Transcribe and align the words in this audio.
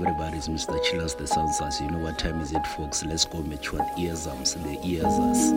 everybody? 0.00 0.38
It's 0.38 0.48
Mr. 0.48 0.82
Chillers, 0.84 1.14
the 1.14 1.24
Soundsers. 1.24 1.80
You 1.80 1.90
know 1.90 1.98
what 1.98 2.18
time 2.18 2.40
is 2.40 2.52
it, 2.52 2.66
folks? 2.68 3.04
Let's 3.04 3.24
go 3.26 3.42
what 3.42 3.80
ears 3.98 4.26
arms, 4.26 4.54
the 4.54 4.78
ears 4.82 5.04
us. 5.04 5.52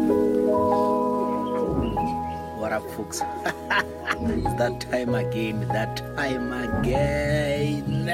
What 2.59 2.73
up, 2.73 2.83
folks? 2.91 3.21
it's 3.45 4.53
that 4.55 4.81
time 4.91 5.15
again, 5.15 5.67
that 5.69 5.97
time 6.17 6.51
again. 6.51 8.05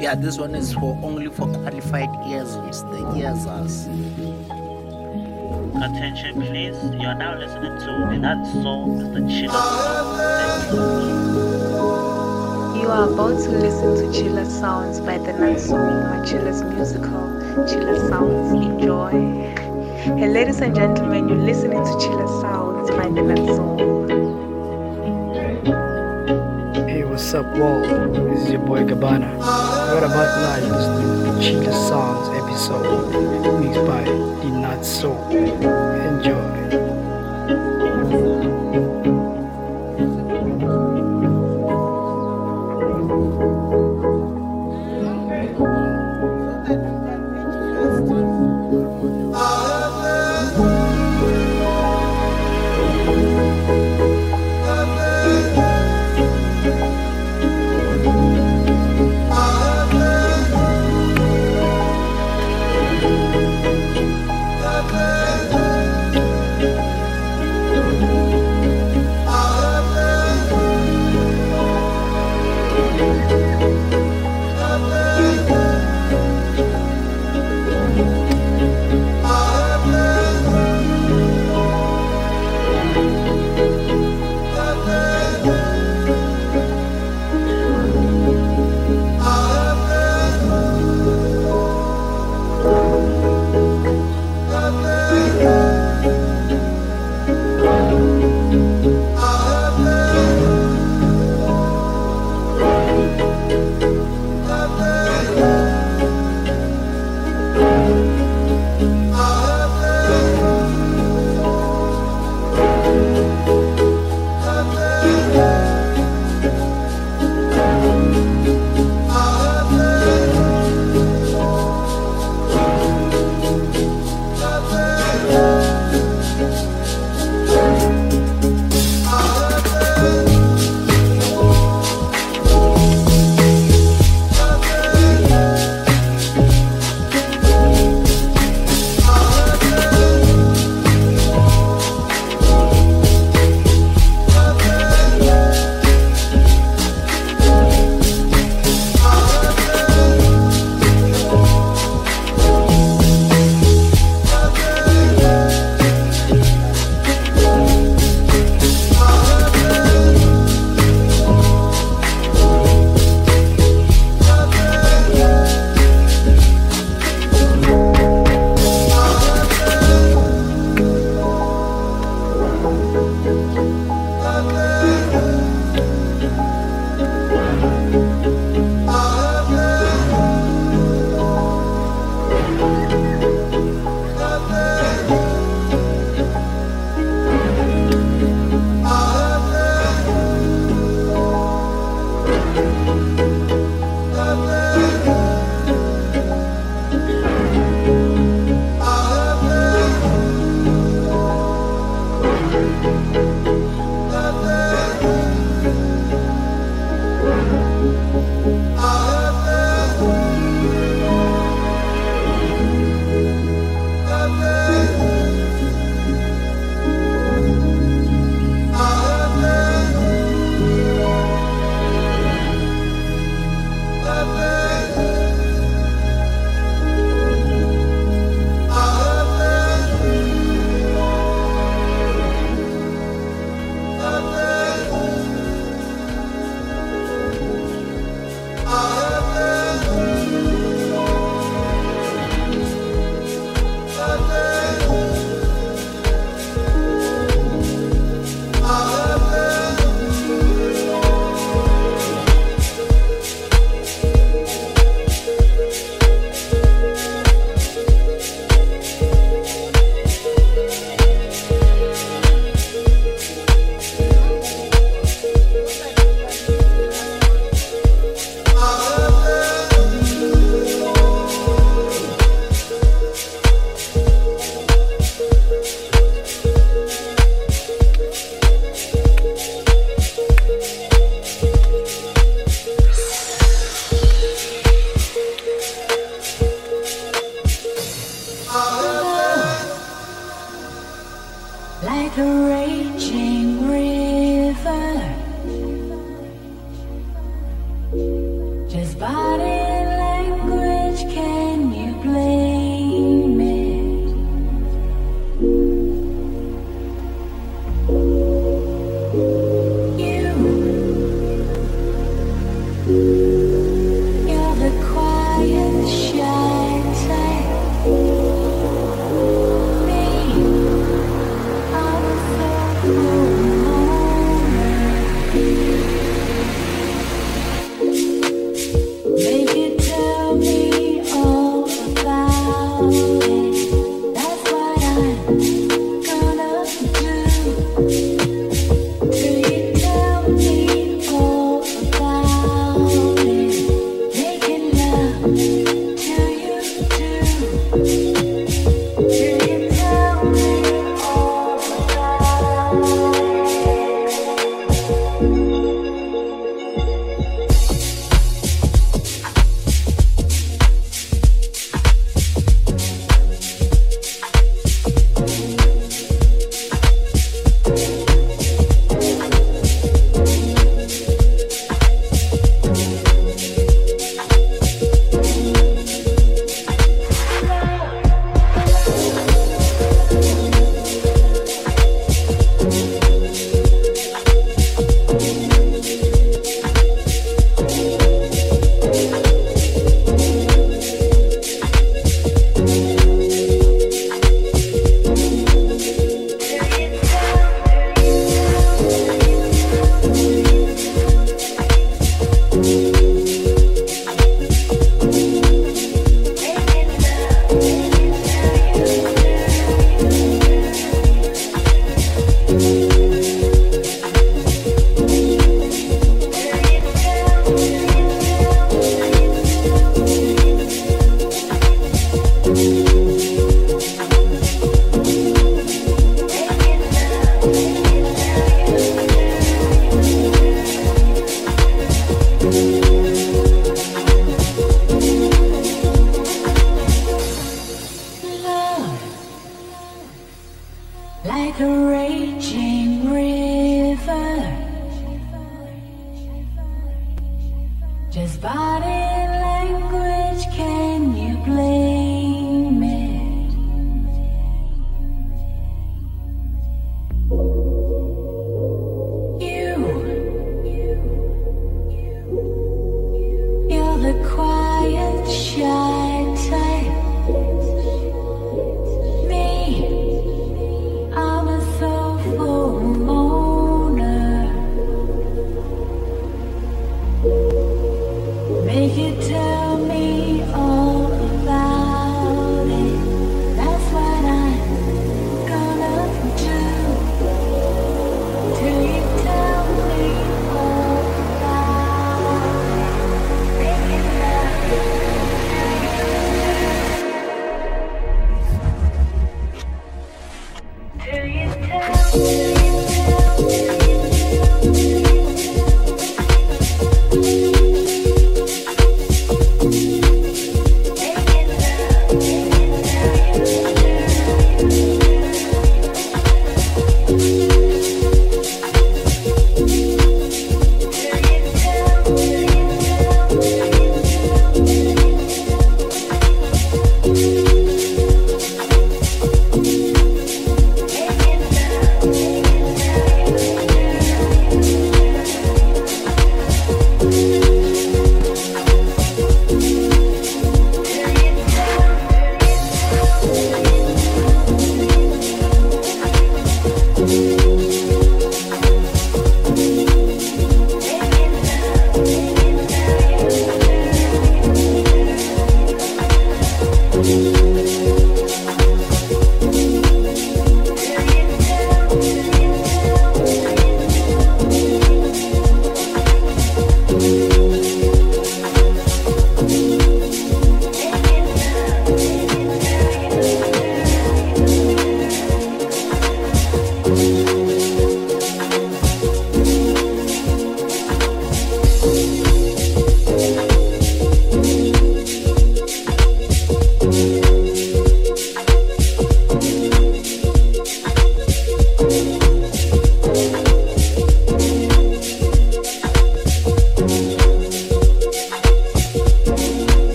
Yeah, 0.00 0.14
this 0.14 0.38
one 0.38 0.54
is 0.54 0.72
for 0.72 0.98
only 1.02 1.28
for 1.28 1.46
qualified 1.46 2.08
ears, 2.26 2.54
the 2.82 3.12
ears 3.16 3.46
us. 3.46 3.86
Attention 5.76 6.40
please, 6.40 6.76
you 6.98 7.06
are 7.06 7.14
now 7.14 7.36
listening 7.38 7.78
to 7.80 8.06
the 8.10 8.16
Not 8.18 8.46
So 8.46 8.86
Mr. 8.86 9.28
Chiller. 10.72 11.35
You 12.86 12.92
are 12.92 13.10
about 13.12 13.36
to 13.42 13.50
listen 13.50 13.96
to 13.96 14.16
Chillas 14.16 14.60
Sounds 14.60 15.00
by 15.00 15.18
the 15.18 15.32
Nanso 15.32 15.74
Machiller's 15.74 16.62
musical 16.62 17.26
Chillas 17.66 18.08
Sounds. 18.08 18.52
Enjoy. 18.52 19.10
Hey, 20.16 20.28
ladies 20.28 20.60
and 20.60 20.72
gentlemen, 20.72 21.28
you're 21.28 21.36
listening 21.36 21.82
to 21.82 21.90
Chillas 21.98 22.40
Sounds 22.40 22.88
by 22.92 23.08
the 23.08 23.22
Nanso. 23.22 23.76
Hey, 26.88 27.02
what's 27.02 27.34
up, 27.34 27.56
world? 27.56 28.14
This 28.30 28.44
is 28.44 28.50
your 28.52 28.60
boy 28.60 28.84
Gabana. 28.84 29.36
What 29.36 30.04
about 30.04 30.30
to 30.36 31.42
Chillas 31.42 31.88
Sounds 31.88 32.28
episode 32.40 33.10
mixed 33.64 33.84
by 33.84 34.04
the 34.04 34.50
Not 34.62 34.84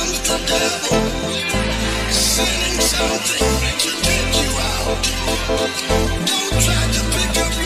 Take 0.00 0.28
what 0.28 0.40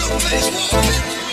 God 0.02 0.22
has 0.22 0.50
given 0.50 1.18
you. 1.18 1.23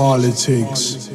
Politics. 0.00 1.10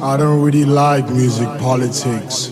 I 0.00 0.16
don't 0.16 0.40
really 0.40 0.64
like 0.64 1.10
music 1.10 1.46
politics. 1.60 2.48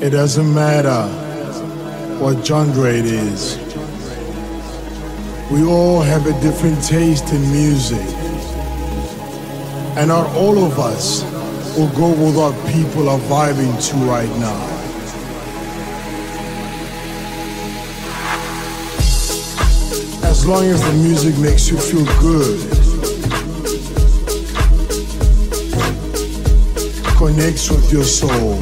It 0.00 0.10
doesn't 0.10 0.54
matter 0.54 1.02
what 2.18 2.42
genre 2.46 2.88
it 2.88 3.04
is. 3.04 3.58
We 5.50 5.62
all 5.62 6.00
have 6.00 6.26
a 6.26 6.32
different 6.40 6.82
taste 6.82 7.30
in 7.34 7.42
music. 7.52 8.08
And 9.98 10.08
not 10.08 10.26
all 10.34 10.64
of 10.64 10.78
us 10.78 11.31
will 11.76 11.88
go 11.96 12.10
with 12.10 12.36
what 12.36 12.54
people 12.72 13.08
are 13.08 13.18
vibing 13.20 13.72
to 13.88 13.96
right 14.04 14.28
now. 14.38 14.62
As 20.28 20.46
long 20.46 20.64
as 20.64 20.82
the 20.82 20.92
music 20.92 21.38
makes 21.38 21.70
you 21.70 21.78
feel 21.78 22.04
good, 22.20 22.60
connects 27.16 27.70
with 27.70 27.90
your 27.92 28.04
soul. 28.04 28.56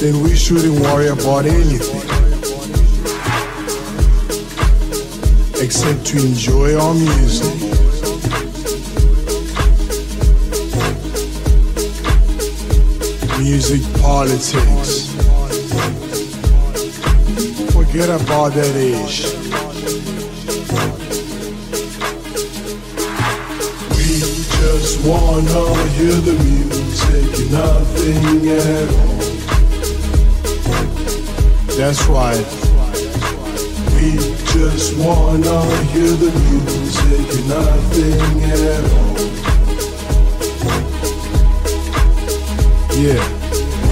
Then 0.00 0.22
we 0.22 0.34
shouldn't 0.34 0.80
worry 0.80 1.08
about 1.08 1.44
anything 1.44 2.19
except 5.60 6.06
to 6.06 6.16
enjoy 6.16 6.74
our 6.78 6.94
music. 6.94 7.54
Music 13.38 13.82
politics. 14.00 15.12
Forget 17.74 18.08
about 18.08 18.54
that 18.54 18.74
age. 18.74 19.24
We 23.96 24.06
just 24.60 25.04
wanna 25.04 25.62
hear 25.90 26.16
the 26.28 26.36
music, 26.42 27.50
nothing 27.50 28.48
at 28.48 28.88
all. 28.98 29.20
That's 31.76 32.02
right. 32.06 32.59
We 34.00 34.16
just 34.16 34.96
wanna 34.96 35.60
hear 35.92 36.08
the 36.08 36.32
music, 36.48 37.26
and 37.36 37.48
nothing 37.50 38.40
at 38.48 38.84
all. 38.96 39.16
Yeah, 42.96 43.22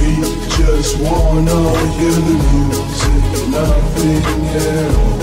we 0.00 0.12
just 0.56 0.96
wanna 0.96 1.60
hear 1.96 2.18
the 2.28 2.36
music, 2.48 3.22
and 3.36 3.52
nothing 3.52 4.24
at 4.56 4.90
all. 4.96 5.18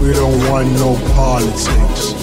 We 0.00 0.08
don't 0.14 0.38
want 0.48 0.68
no 0.80 0.96
politics. 1.12 2.14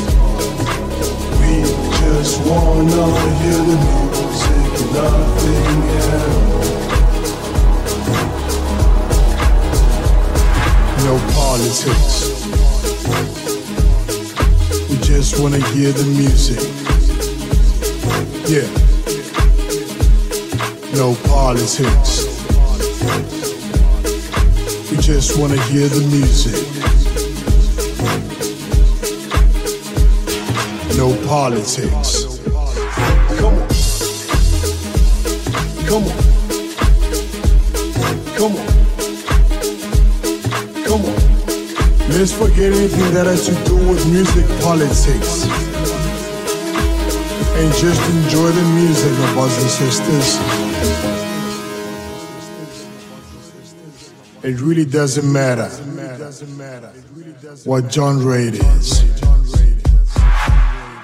We 1.39 1.53
just 2.01 2.41
wanna 2.47 3.05
hear 3.41 3.61
the 3.69 3.77
music, 3.93 4.71
and 4.81 4.89
nothing 4.95 5.81
at 6.01 6.29
all. 6.29 6.72
No 11.03 11.17
politics. 11.33 12.47
We 14.89 14.97
just 14.97 15.39
wanna 15.39 15.59
hear 15.73 15.91
the 15.91 16.05
music. 16.05 16.61
Yeah 18.49 18.83
no 20.95 21.15
politics. 21.25 22.27
We 24.91 24.97
just 24.97 25.39
wanna 25.39 25.59
hear 25.63 25.87
the 25.87 26.01
music. 26.11 26.53
No 30.97 31.15
politics. 31.27 32.39
Come 33.39 33.55
on. 33.55 33.67
Come 35.87 36.03
on. 36.03 36.22
Let's 42.23 42.31
forget 42.31 42.71
anything 42.71 43.13
that 43.15 43.25
has 43.25 43.47
to 43.47 43.53
do 43.65 43.75
with 43.75 44.09
music 44.09 44.45
politics. 44.63 45.43
And 47.59 47.73
just 47.75 47.99
enjoy 48.11 48.49
the 48.49 48.63
music, 48.79 49.11
my 49.19 49.33
brothers 49.33 49.57
and 49.59 49.69
sisters. 49.91 50.39
It 54.41 54.61
really 54.61 54.85
doesn't 54.85 55.29
matter 55.29 55.67
what 57.65 57.91
genre 57.91 58.39
it 58.39 58.53
is. 58.53 59.03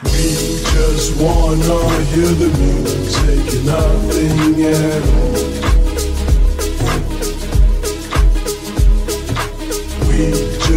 We 0.06 0.30
just 0.72 1.20
wanna 1.20 1.80
hear 2.14 2.32
the 2.32 2.50
music, 2.64 3.66
nothing 3.66 4.64
at 4.64 5.04
all. 5.04 5.69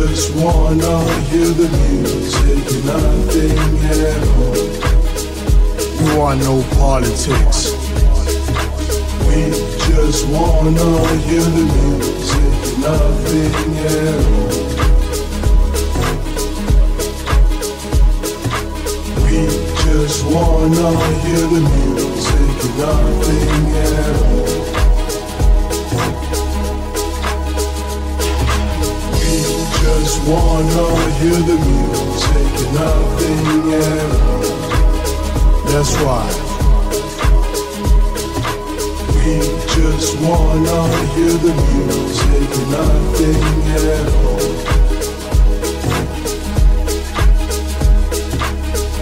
Just 0.09 0.35
wanna 0.35 0.99
hear 1.31 1.47
the 1.47 1.69
music, 1.79 2.65
nothing 2.85 3.59
at 3.87 4.23
all. 4.37 4.67
We 5.99 6.07
want 6.19 6.41
no 6.41 6.57
politics. 6.77 7.61
We 9.27 9.41
just 9.89 10.27
wanna 10.27 10.91
hear 11.27 11.47
the 11.57 11.67
music, 11.77 12.55
nothing 12.89 13.55
at 13.91 14.17
all. 14.27 14.53
We 19.23 19.39
just 19.87 20.21
wanna 20.35 20.91
hear 21.23 21.45
the 21.55 21.63
music, 21.77 22.57
nothing 22.77 23.67
at 23.87 24.23
all. 24.23 24.32
Just 30.01 30.27
wanna 30.27 30.87
hear 31.19 31.41
the 31.51 31.59
music, 31.69 32.53
nothing 32.73 33.73
at 33.73 34.11
all. 34.21 34.53
That's 35.71 35.95
right. 36.07 36.37
We 39.15 39.35
just 39.77 40.13
wanna 40.21 40.81
hear 41.15 41.35
the 41.47 41.55
music, 41.69 42.49
nothing 42.77 43.43
at 43.77 44.09
all. 44.21 44.43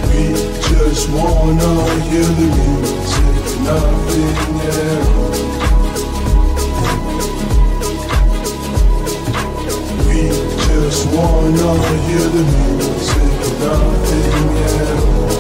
We 0.09 0.25
just 0.71 1.05
wanna 1.11 1.73
hear 2.09 2.31
the 2.41 2.49
music, 2.59 3.45
nothing 3.69 4.61
at 4.69 5.30
just 10.91 11.07
wanna 11.15 11.71
hear 12.07 12.27
the 12.37 12.45
music, 12.51 13.41
nothing 13.61 14.59
at 14.67 14.99
all. 15.07 15.31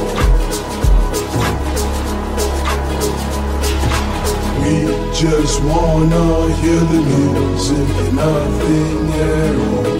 We 4.62 4.74
just 5.12 5.59
wanna 5.64 6.26
hear 6.61 6.82
the 6.92 7.01
music, 7.14 7.88
nothing 8.12 9.12
at 9.32 9.57
all. 9.66 9.98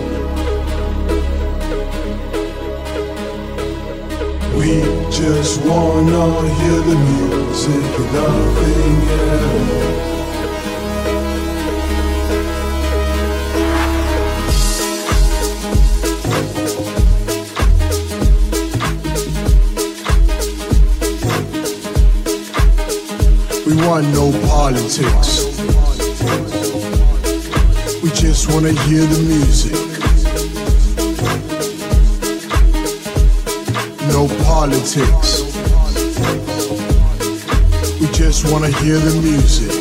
We 4.57 4.72
just 5.11 5.55
wanna 5.64 6.26
hear 6.59 6.80
the 6.90 6.98
music, 7.11 7.90
nothing 8.12 8.98
at 9.18 9.42
all. 9.42 10.20
Want 24.01 24.14
no 24.14 24.48
politics. 24.48 25.44
We 28.03 28.11
just 28.11 28.51
wanna 28.51 28.72
hear 28.84 29.05
the 29.05 29.20
music. 29.28 29.72
No 34.09 34.28
politics. 34.44 35.42
We 38.01 38.07
just 38.12 38.51
wanna 38.51 38.68
hear 38.68 38.98
the 38.98 39.14
music. 39.22 39.72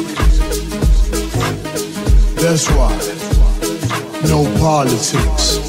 That's 2.35 2.67
why. 2.71 2.95
No 4.27 4.43
politics. 4.59 5.59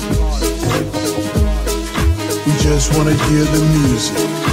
We 2.46 2.52
just 2.62 2.96
wanna 2.96 3.14
hear 3.14 3.44
the 3.44 3.62
music. 3.78 4.49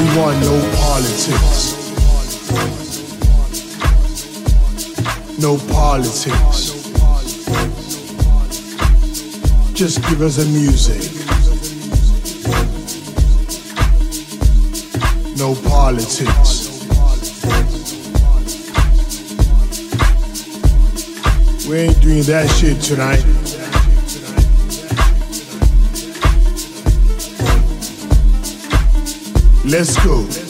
We 0.00 0.06
want 0.16 0.40
no 0.40 0.58
politics. 0.76 1.76
No 5.38 5.58
politics. 5.70 6.72
Just 9.74 10.00
give 10.08 10.22
us 10.22 10.36
the 10.36 10.46
music. 10.46 11.02
No 15.36 15.54
politics. 15.68 16.70
We 21.68 21.76
ain't 21.76 22.00
doing 22.00 22.22
that 22.22 22.48
shit 22.58 22.80
tonight. 22.80 23.39
Let's 29.70 29.94
go. 30.04 30.49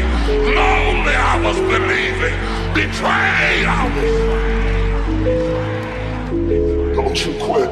Lonely, 0.00 1.14
I 1.14 1.38
was 1.44 1.58
believing. 1.58 2.36
Betrayed, 2.72 3.66
I 3.66 3.88
was. 3.94 4.12
Don't 6.96 7.18
you 7.26 7.32
quit. 7.44 7.70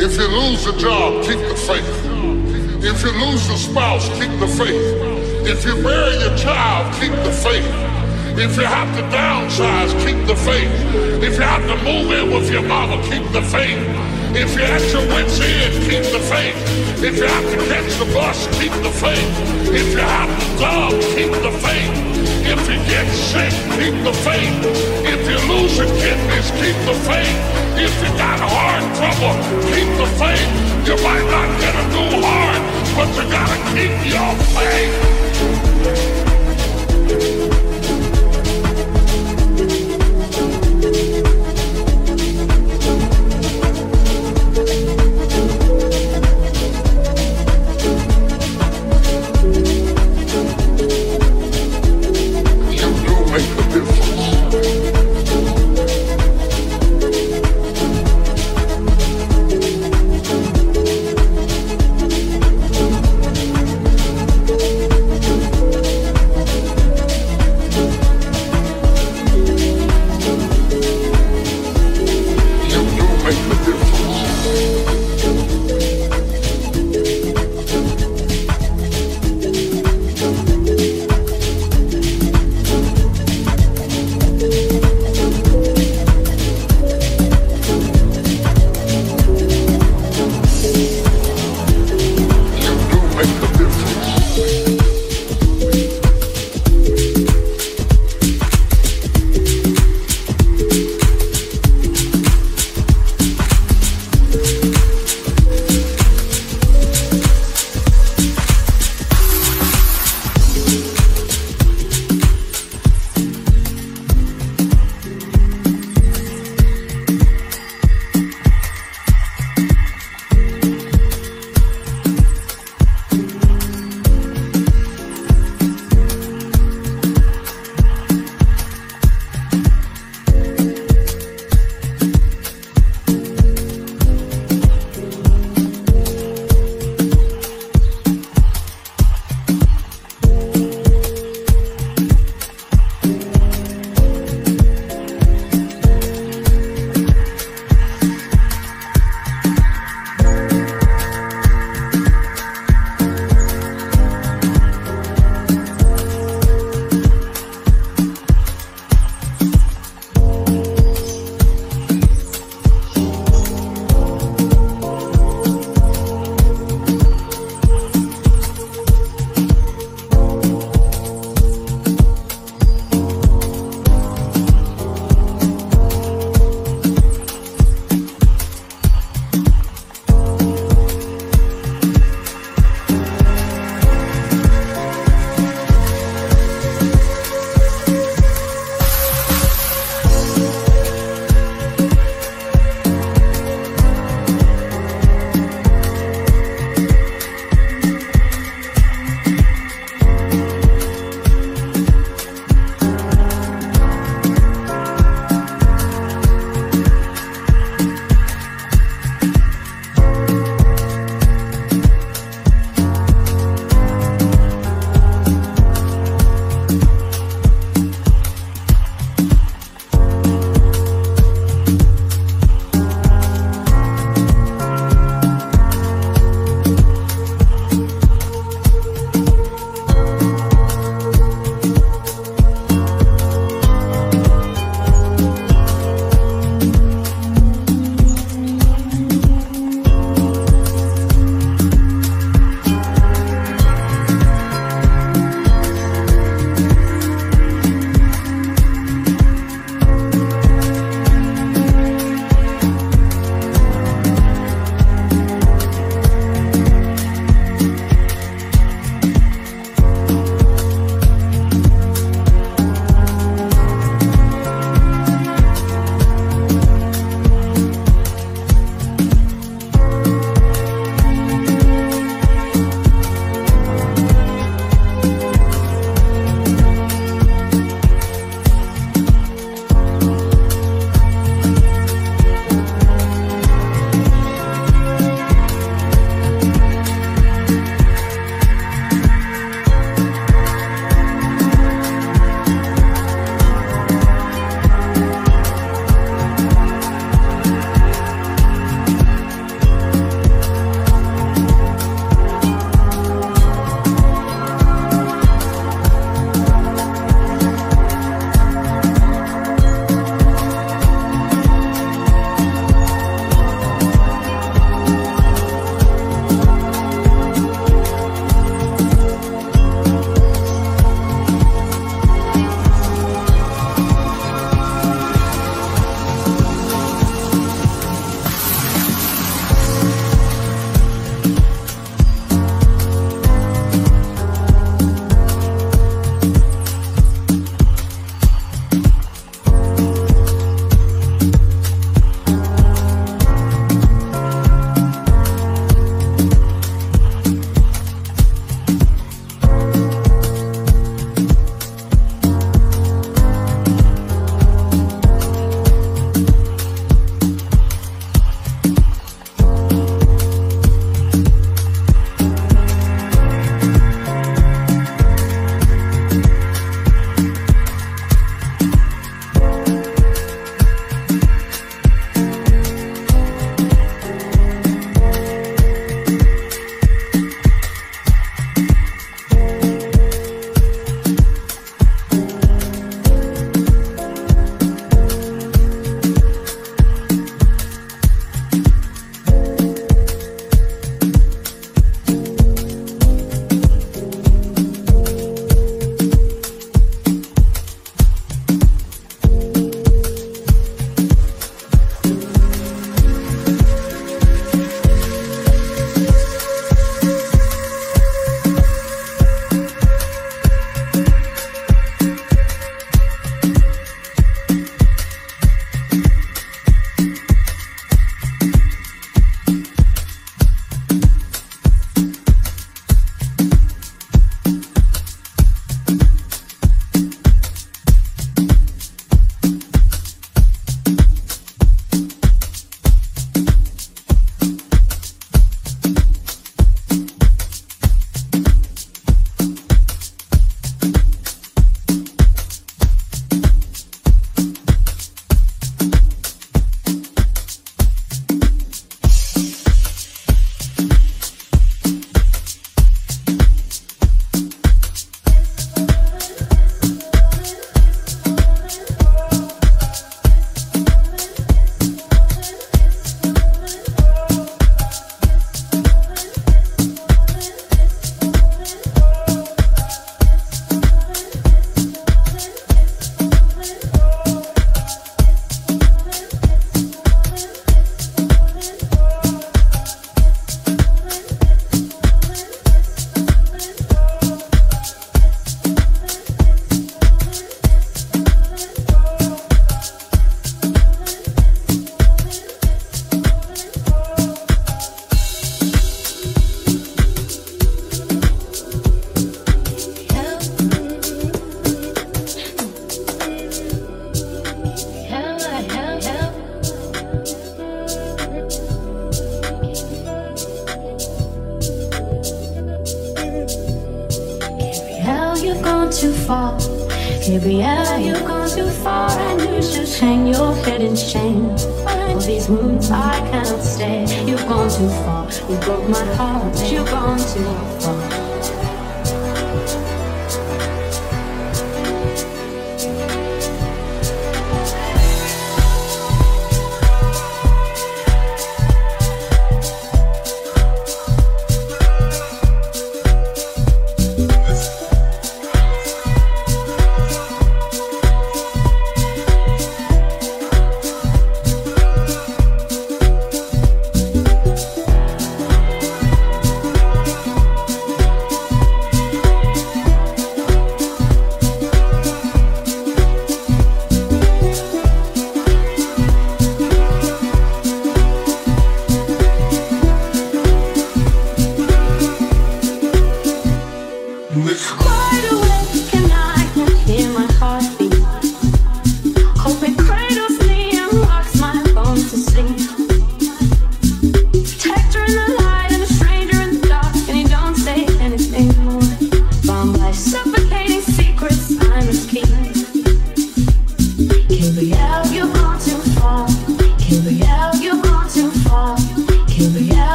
If 0.00 0.16
you 0.18 0.28
lose 0.28 0.66
a 0.66 0.76
job, 0.78 1.24
keep 1.24 1.38
the 1.38 1.56
faith. 1.56 2.04
If 2.82 3.02
you 3.04 3.12
lose 3.12 3.48
a 3.48 3.56
spouse, 3.56 4.08
keep 4.18 4.30
the 4.40 4.48
faith. 4.48 5.06
If 5.46 5.64
you 5.64 5.82
bury 5.82 6.16
your 6.18 6.36
child, 6.36 6.92
keep 6.94 7.12
the 7.12 7.32
faith. 7.32 7.66
If 8.38 8.56
you 8.56 8.64
have 8.64 8.94
to 8.96 9.02
downsize, 9.16 9.92
keep 10.04 10.26
the 10.26 10.36
faith. 10.36 10.70
If 11.22 11.36
you 11.36 11.42
have 11.42 11.62
to 11.62 11.76
move 11.84 12.10
in 12.12 12.30
with 12.34 12.50
your 12.50 12.62
mama, 12.62 13.02
keep 13.08 13.24
the 13.32 13.42
faith. 13.42 14.15
If 14.36 14.54
you're 14.54 14.68
at 14.68 14.84
your 14.92 15.00
wits' 15.08 15.40
end, 15.40 15.72
keep 15.88 16.04
the 16.12 16.20
faith. 16.20 16.56
If 17.02 17.16
you 17.16 17.24
have 17.24 17.50
to 17.50 17.56
catch 17.72 17.88
the 17.96 18.04
bus, 18.12 18.46
keep 18.60 18.72
the 18.84 18.92
faith. 18.92 19.32
If 19.72 19.92
you 19.92 20.04
have 20.04 20.28
to 20.28 20.46
dub, 20.60 20.92
keep 21.16 21.32
the 21.40 21.52
faith. 21.64 21.92
If 22.44 22.60
you 22.68 22.76
get 22.84 23.08
sick, 23.16 23.52
keep 23.80 23.96
the 24.04 24.12
faith. 24.12 24.52
If 25.08 25.24
you 25.24 25.38
lose 25.48 25.78
your 25.78 25.88
kidneys, 25.88 26.50
keep 26.60 26.76
the 26.84 26.92
faith. 27.08 27.36
If 27.80 27.96
you 28.04 28.12
got 28.20 28.38
heart 28.44 28.84
trouble, 29.00 29.40
keep 29.72 29.88
the 29.96 30.08
faith. 30.20 30.52
You 30.86 30.96
might 31.02 31.26
not 31.32 31.48
get 31.58 31.74
a 31.74 31.84
new 31.96 32.20
heart, 32.20 32.60
but 32.94 33.08
you 33.16 33.24
gotta 33.32 33.56
keep 33.72 33.96
your 34.04 34.34
faith. 34.52 36.15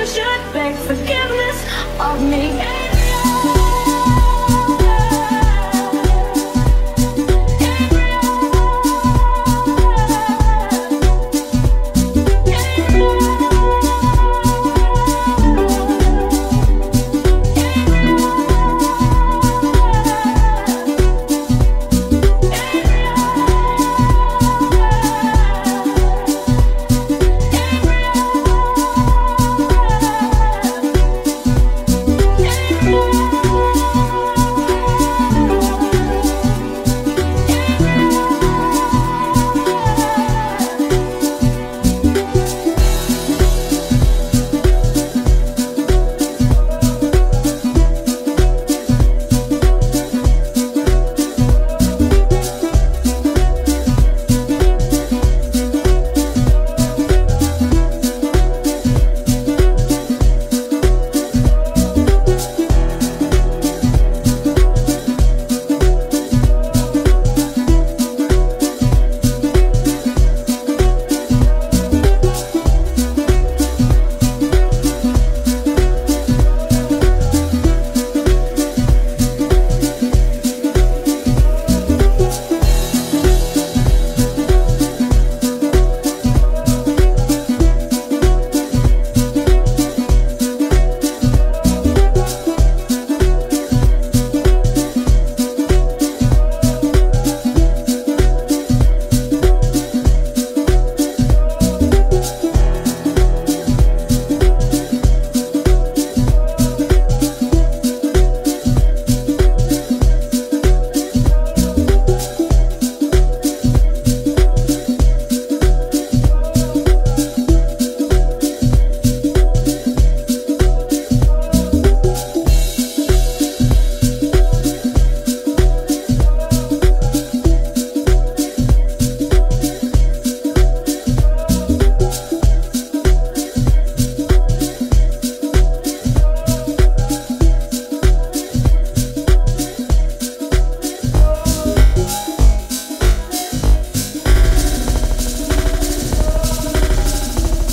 you 0.00 0.06
should 0.06 0.52
beg 0.54 0.74
forgiveness 0.76 1.58
of 2.00 2.22
me. 2.22 3.59